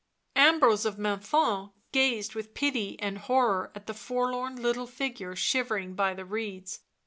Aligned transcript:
Ambrose 0.49 0.83
of 0.83 0.97
Menthon 0.97 1.73
gazed 1.91 2.33
with 2.33 2.55
pity 2.55 2.99
and 3.01 3.19
horror 3.19 3.71
at 3.75 3.85
the 3.85 3.93
forlorn 3.93 4.55
little 4.55 4.87
figure 4.87 5.35
shivering 5.35 5.93
by 5.93 6.15
the 6.15 6.25
reeds. 6.25 6.79